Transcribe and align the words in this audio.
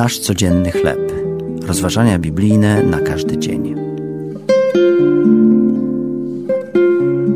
Nasz 0.00 0.18
codzienny 0.18 0.72
chleb. 0.72 1.12
Rozważania 1.62 2.18
biblijne 2.18 2.82
na 2.82 3.00
każdy 3.00 3.38
dzień. 3.38 3.74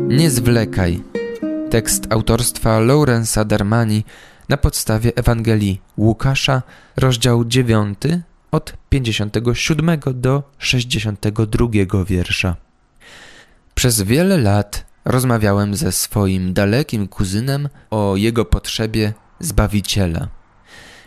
Nie 0.07 0.29
zwlekaj. 0.29 1.01
Tekst 1.69 2.07
autorstwa 2.09 2.79
Laurensa 2.79 3.45
Darmani 3.45 4.03
na 4.49 4.57
podstawie 4.57 5.11
Ewangelii 5.15 5.81
Łukasza, 5.97 6.61
rozdział 6.97 7.45
9, 7.45 7.97
od 8.51 8.73
57 8.89 9.99
do 10.13 10.43
62 10.57 11.67
wiersza. 12.05 12.55
Przez 13.75 14.01
wiele 14.01 14.37
lat 14.37 14.85
rozmawiałem 15.05 15.75
ze 15.75 15.91
swoim 15.91 16.53
dalekim 16.53 17.07
kuzynem 17.07 17.69
o 17.91 18.15
jego 18.15 18.45
potrzebie 18.45 19.13
Zbawiciela. 19.39 20.27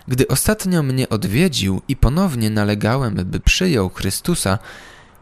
Gdy 0.09 0.29
ostatnio 0.29 0.83
mnie 0.83 1.09
odwiedził 1.09 1.83
i 1.89 1.97
ponownie 1.97 2.51
nalegałem, 2.51 3.15
by 3.15 3.41
przyjął 3.41 3.89
Chrystusa, 3.89 4.59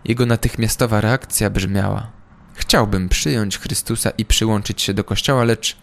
jego 0.05 0.27
natychmiastowa 0.27 1.01
reakcja 1.01 1.51
brzmiała: 1.51 2.11
Chciałbym 2.55 3.09
przyjąć 3.09 3.59
Chrystusa 3.59 4.11
i 4.11 4.25
przyłączyć 4.25 4.83
się 4.83 4.95
do 4.95 5.05
kościoła, 5.05 5.45
lecz 5.45 5.77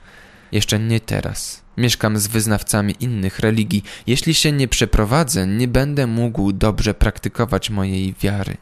jeszcze 0.52 0.80
nie 0.80 1.00
teraz. 1.00 1.64
Mieszkam 1.78 2.18
z 2.18 2.28
wyznawcami 2.28 2.96
innych 3.00 3.40
religii. 3.40 3.84
Jeśli 4.08 4.34
się 4.34 4.52
nie 4.52 4.68
przeprowadzę, 4.68 5.48
nie 5.48 5.68
będę 5.68 6.08
mógł 6.08 6.52
dobrze 6.52 6.94
praktykować 6.94 7.70
mojej 7.70 8.16
wiary. 8.22 8.58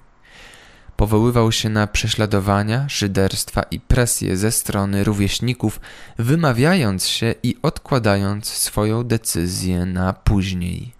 Powoływał 0.98 1.52
się 1.52 1.70
na 1.70 1.88
prześladowania, 1.88 2.90
szyderstwa 2.90 3.64
i 3.64 3.80
presję 3.80 4.38
ze 4.38 4.52
strony 4.52 5.04
rówieśników, 5.04 5.80
wymawiając 6.18 7.08
się 7.08 7.36
i 7.44 7.56
odkładając 7.62 8.46
swoją 8.46 9.04
decyzję 9.04 9.86
na 9.86 10.14
później. 10.14 10.92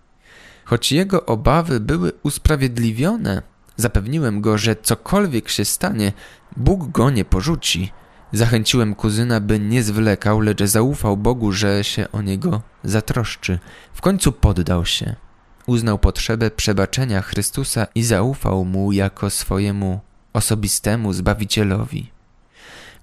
Choć 0.66 0.92
jego 0.92 1.26
obawy 1.26 1.80
były 1.80 2.12
usprawiedliwione, 2.24 3.42
zapewniłem 3.78 4.42
go, 4.42 4.58
że 4.58 4.76
cokolwiek 4.76 5.50
się 5.50 5.66
stanie, 5.66 6.14
Bóg 6.58 6.92
go 6.92 7.10
nie 7.10 7.26
porzuci. 7.26 7.92
Zachęciłem 8.34 8.96
kuzyna, 8.96 9.40
by 9.40 9.60
nie 9.60 9.84
zwlekał, 9.84 10.40
lecz 10.40 10.64
zaufał 10.64 11.18
Bogu, 11.18 11.52
że 11.52 11.84
się 11.84 12.12
o 12.12 12.22
niego 12.22 12.62
zatroszczy. 12.84 13.60
W 13.94 14.02
końcu 14.02 14.32
poddał 14.32 14.86
się 14.86 15.16
uznał 15.66 16.00
potrzebę 16.00 16.52
przebaczenia 16.52 17.22
Chrystusa 17.22 17.88
i 17.96 18.04
zaufał 18.04 18.66
mu 18.66 18.92
jako 18.92 19.30
swojemu 19.30 20.00
osobistemu 20.34 21.14
Zbawicielowi. 21.14 22.12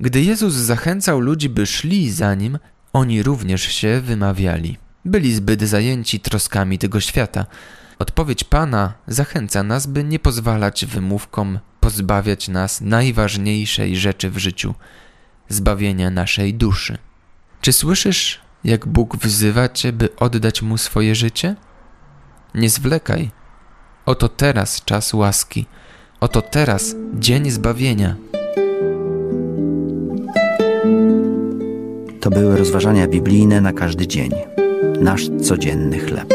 Gdy 0.00 0.22
Jezus 0.22 0.54
zachęcał 0.54 1.20
ludzi, 1.20 1.48
by 1.48 1.66
szli 1.66 2.12
za 2.12 2.34
nim, 2.34 2.58
oni 2.92 3.22
również 3.22 3.62
się 3.62 4.00
wymawiali. 4.00 4.76
Byli 5.04 5.34
zbyt 5.34 5.62
zajęci 5.62 6.20
troskami 6.20 6.78
tego 6.78 7.00
świata. 7.00 7.46
Odpowiedź 7.98 8.44
Pana 8.44 8.94
zachęca 9.06 9.62
nas, 9.62 9.86
by 9.86 10.04
nie 10.04 10.18
pozwalać 10.18 10.86
wymówkom 10.86 11.58
pozbawiać 11.80 12.48
nas 12.48 12.80
najważniejszej 12.80 13.96
rzeczy 13.96 14.30
w 14.30 14.38
życiu 14.38 14.74
zbawienia 15.48 16.10
naszej 16.10 16.54
duszy. 16.54 16.98
Czy 17.60 17.72
słyszysz, 17.72 18.40
jak 18.64 18.86
Bóg 18.86 19.16
wzywa 19.16 19.68
cię, 19.68 19.92
by 19.92 20.16
oddać 20.16 20.62
mu 20.62 20.78
swoje 20.78 21.14
życie? 21.14 21.56
Nie 22.54 22.70
zwlekaj. 22.70 23.30
Oto 24.06 24.28
teraz 24.28 24.84
czas 24.84 25.14
łaski. 25.14 25.66
Oto 26.20 26.42
teraz 26.42 26.94
dzień 27.14 27.50
zbawienia. 27.50 28.16
To 32.20 32.30
były 32.30 32.56
rozważania 32.56 33.08
biblijne 33.08 33.60
na 33.60 33.72
każdy 33.72 34.06
dzień. 34.06 34.30
Nasz 35.00 35.28
codzienny 35.42 35.98
chleb. 35.98 36.34